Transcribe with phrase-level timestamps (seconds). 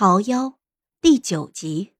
[0.00, 0.54] 桃夭
[1.00, 1.96] 第九集。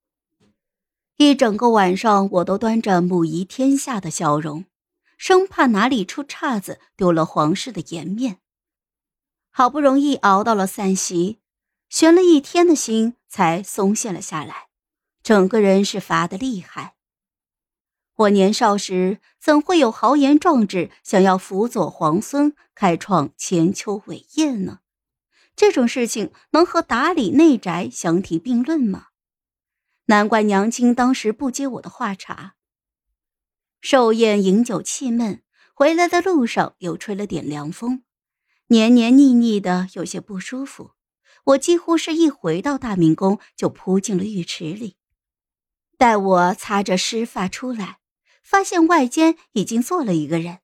[1.16, 4.66] 一整个晚上，我都端着母仪天下的笑容，
[5.16, 8.38] 生怕哪里出岔子，丢了皇室的颜面。
[9.50, 11.40] 好不容易熬到了散席，
[11.88, 14.68] 悬了一天的心才松懈了下来，
[15.24, 16.94] 整个人是乏得厉害。
[18.14, 24.78] 我年少时怎会有豪言壮志，想要辅佐皇孙开创千秋伟业呢？
[25.58, 29.06] 这种事情能和打理内宅相提并论吗？
[30.04, 32.54] 难怪娘亲当时不接我的话茬。
[33.80, 35.42] 寿宴饮酒气闷，
[35.74, 38.04] 回来的路上又吹了点凉风，
[38.68, 40.92] 黏黏腻腻的，有些不舒服。
[41.46, 44.96] 我几乎是一回到大明宫就扑进了浴池里。
[45.96, 47.98] 待我擦着湿发出来，
[48.44, 50.60] 发现外间已经坐了一个人，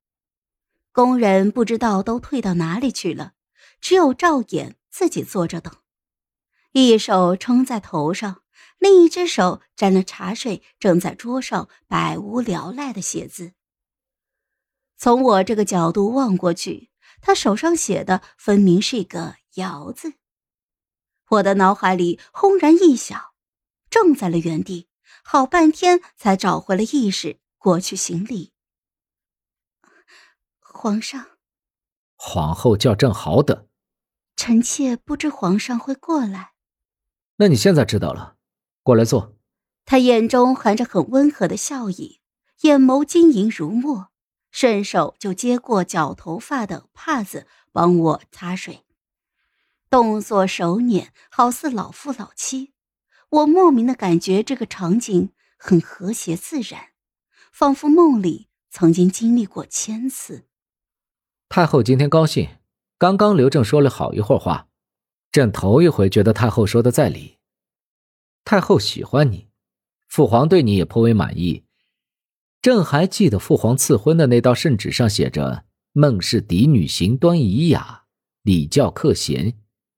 [0.93, 3.33] 工人不知道都退到哪里去了，
[3.81, 4.75] 只有赵衍。
[4.95, 5.75] 自己坐着等，
[6.71, 8.43] 一手撑在头上，
[8.79, 13.55] 另一只手沾了茶水，正在桌上百无聊赖的写字。
[14.97, 20.15] 从我这个角度望过去，他手上写的分明是一个“窑”字。
[21.31, 23.33] 我的脑海里轰然一响，
[23.91, 24.89] 怔在了原地，
[25.25, 28.53] 好半天才找回了意识，过去行礼。
[30.61, 31.31] 皇上，
[32.15, 33.67] 皇后叫朕好等。
[34.37, 36.53] 臣妾不知皇上会过来，
[37.37, 38.37] 那你现在知道了，
[38.83, 39.37] 过来坐。
[39.85, 42.21] 他眼中含着很温和的笑意，
[42.63, 44.09] 眼眸晶莹如墨，
[44.51, 48.85] 顺手就接过绞头发的帕子帮我擦水，
[49.89, 52.73] 动作手捻，好似老夫老妻。
[53.31, 56.89] 我莫名的感觉这个场景很和谐自然，
[57.53, 60.47] 仿佛梦里曾经经历过千次。
[61.49, 62.49] 太后今天高兴。
[62.99, 64.69] 刚刚刘正说了好一会儿话，
[65.33, 67.39] 朕头一回觉得太后说的在理。
[68.45, 69.49] 太后喜欢你，
[70.09, 71.65] 父皇对你也颇为满意。
[72.63, 78.05] 朕还记得父皇赐婚的那道圣旨上写着：“孟氏嫡女行端仪雅，
[78.43, 79.55] 礼教克贤，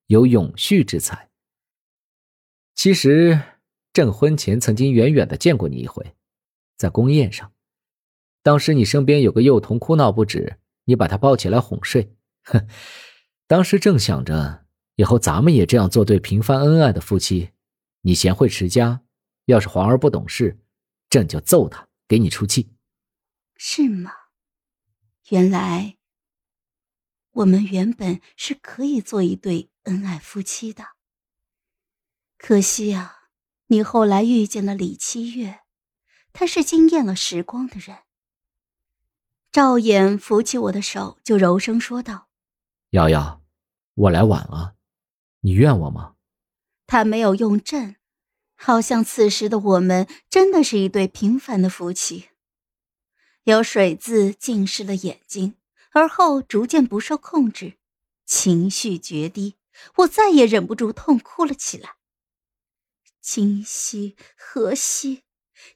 [0.06, 1.28] 有永续之才。”
[2.74, 3.40] 其实，
[3.92, 6.14] 朕婚前曾经远远的见过你一回，
[6.76, 7.52] 在宫宴上，
[8.42, 12.12] 当时你身边有个幼童哭闹不止，你把他抱起来哄睡。
[12.46, 12.66] 哼，
[13.46, 17.50] 当时正想着以后咱们也这样做对平凡恩爱的夫妻。
[18.02, 19.02] 你贤惠持家，
[19.46, 20.60] 要是皇儿不懂事，
[21.10, 22.72] 朕就揍他，给你出气。
[23.56, 24.12] 是吗？
[25.30, 25.96] 原来
[27.32, 30.84] 我们原本是可以做一对恩爱夫妻的。
[32.38, 33.30] 可惜啊，
[33.66, 35.62] 你后来遇见了李七月，
[36.32, 37.98] 他是惊艳了时光的人。
[39.50, 42.28] 赵衍扶起我的手，就柔声说道。
[42.91, 43.42] 瑶瑶，
[43.94, 44.76] 我来晚了，
[45.41, 46.14] 你怨我吗？
[46.86, 47.97] 他没有用朕，
[48.54, 52.28] 好像此时的我们真的是一对平凡的夫妻。
[53.42, 55.56] 有水渍浸湿了眼睛，
[55.91, 57.78] 而后逐渐不受控制，
[58.24, 59.56] 情绪决堤，
[59.97, 61.97] 我再也忍不住痛哭了起来。
[63.20, 65.24] 今夕何夕？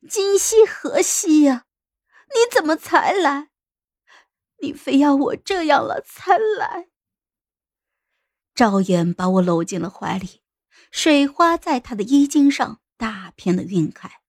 [0.09, 1.67] 今夕何夕呀？
[2.29, 3.51] 你怎么才来？
[4.63, 6.90] 你非要我这样了才来？
[8.61, 10.43] 赵衍把我搂进了怀里，
[10.91, 14.21] 水花在他的衣襟上大片的晕开，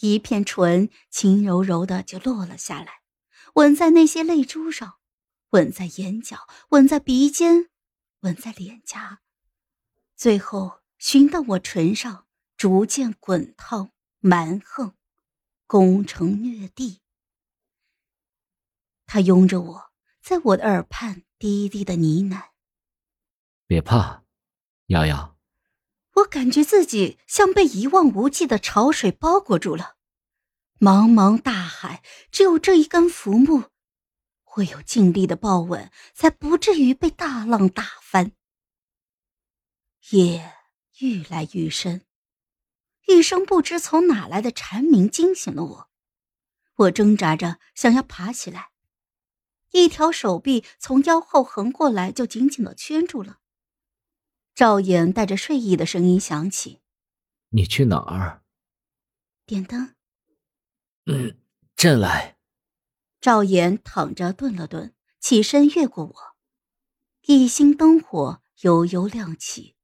[0.00, 3.00] 一片唇轻柔柔的就落了下来，
[3.54, 4.98] 吻在那些泪珠上，
[5.52, 7.70] 吻在眼角，吻在鼻尖，
[8.20, 9.20] 吻在脸颊，
[10.14, 12.26] 最后寻到我唇上，
[12.58, 13.90] 逐渐滚烫
[14.20, 14.92] 蛮横，
[15.66, 17.00] 攻城略地。
[19.06, 22.48] 他拥着我在我的耳畔低低的呢喃。
[23.68, 24.24] 别怕，
[24.86, 25.36] 瑶瑶。
[26.14, 29.96] 我感觉自己像被一望无际的潮水包裹住了，
[30.80, 33.64] 茫茫大海只有这一根浮木，
[34.56, 38.32] 唯有尽力的抱稳，才不至于被大浪打翻。
[40.12, 40.50] 夜
[41.00, 42.06] 愈来愈深，
[43.06, 45.90] 一声不知从哪来的蝉鸣惊醒了我，
[46.76, 48.70] 我挣扎着想要爬起来，
[49.72, 53.40] 一条手臂从腰后横过来，就紧紧的圈住了。
[54.58, 56.80] 赵衍带着睡意的声音响起
[57.50, 58.42] ：“你去哪儿？”
[59.46, 59.94] 点灯。
[61.06, 61.38] 嗯，
[61.76, 62.36] 朕来。
[63.20, 66.14] 赵衍躺着顿了顿，起身越过我，
[67.26, 69.76] 一星灯火悠悠亮起，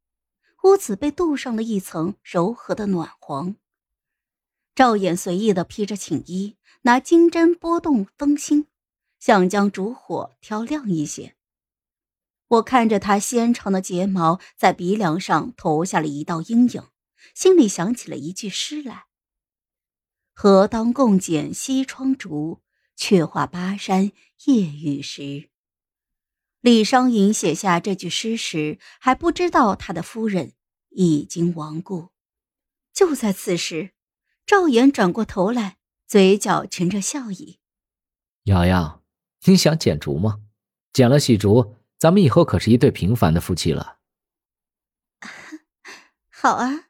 [0.65, 3.55] 屋子被镀上了一层柔和的暖黄。
[4.75, 8.67] 赵衍随意的披着寝衣，拿金针拨动灯芯，
[9.21, 11.37] 想将烛火挑亮一些。
[12.49, 16.83] 我看着他纤长的睫毛在鼻梁上投下了一道阴影，
[17.35, 19.07] 心里想起了一句诗来
[20.35, 22.61] ：“何当共剪西窗烛，
[22.95, 24.13] 却话巴山
[24.45, 25.49] 夜雨时。”
[26.61, 30.53] 李商隐写下这句诗时，还不知道他的夫人
[30.91, 32.11] 已经亡故。
[32.93, 33.93] 就在此时，
[34.47, 37.59] 赵岩转过头来，嘴角噙着笑意
[38.45, 39.03] ：“瑶瑶，
[39.47, 40.43] 你想剪烛吗？
[40.93, 41.75] 剪了喜烛。”
[42.05, 43.97] 咱们以后可是一对平凡的夫妻了。
[46.31, 46.89] 好啊。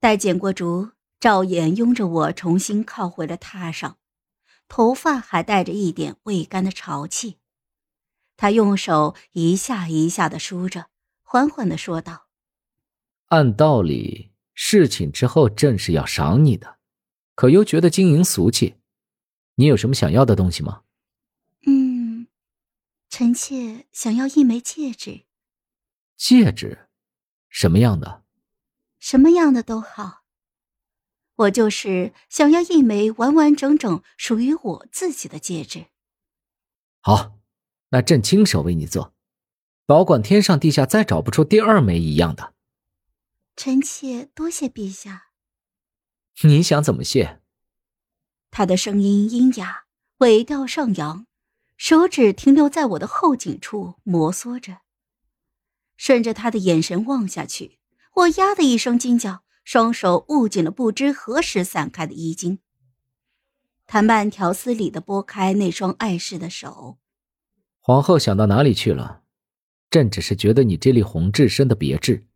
[0.00, 3.98] 待剪过竹，赵岩拥着我重新靠回了榻上，
[4.66, 7.38] 头发还带着一点未干的潮气。
[8.36, 10.86] 他用手一下一下的梳着，
[11.22, 12.26] 缓缓的说道
[13.30, 16.78] ：“按道理，侍寝之后朕是要赏你的，
[17.36, 18.74] 可又觉得经营俗气。
[19.54, 20.82] 你有什么想要的东西吗？”
[23.16, 25.24] 臣妾想要一枚戒指。
[26.16, 26.88] 戒指，
[27.48, 28.24] 什么样的？
[28.98, 30.24] 什么样的都好。
[31.36, 35.86] 我就是想要一枚完完整整属于我自己的戒指。
[37.02, 37.38] 好，
[37.90, 39.14] 那朕亲手为你做，
[39.86, 42.54] 保管天上地下再找不出第二枚一样的。
[43.54, 45.28] 臣妾多谢陛下。
[46.42, 47.40] 你想怎么谢？
[48.50, 49.84] 他的声音阴哑，
[50.16, 51.28] 尾调上扬。
[51.76, 54.78] 手指停留在我的后颈处摩挲着，
[55.96, 57.78] 顺着他的眼神望下去，
[58.14, 62.60] 我呀的一声惊叫，双手握紧了不知何时散开的衣襟。
[63.86, 66.98] 他慢条斯理的拨开那双碍事的手。
[67.80, 69.22] 皇后想到哪里去了？
[69.90, 72.26] 朕只是觉得你这粒红痣深的别致，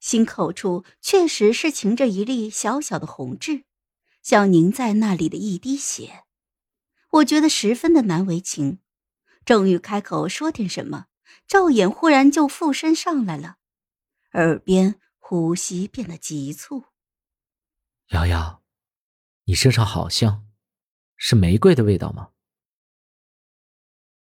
[0.00, 3.64] 心口处确实是噙着一粒小小的红痣，
[4.22, 6.24] 像凝在那里的一滴血。
[7.10, 8.78] 我觉得十分的难为情，
[9.44, 11.06] 正欲开口说点什么，
[11.46, 13.56] 赵衍忽然就附身上来了，
[14.32, 16.84] 耳边呼吸变得急促。
[18.10, 18.62] 瑶瑶，
[19.44, 20.46] 你身上好香，
[21.16, 22.30] 是玫瑰的味道吗？